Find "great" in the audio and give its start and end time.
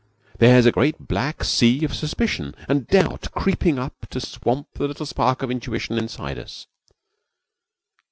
0.71-1.07